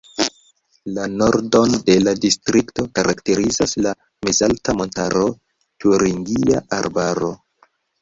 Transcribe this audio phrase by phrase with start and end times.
[0.95, 3.95] La nordon de la distrikto karakterizas la
[4.31, 5.29] mezalta montaro
[5.87, 7.35] Turingia Arbaro.